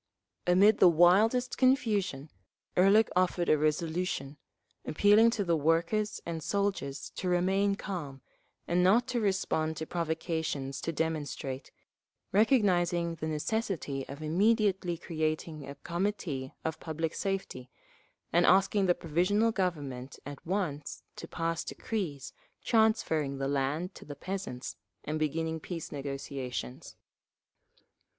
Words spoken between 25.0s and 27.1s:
and beginning peace negotiations….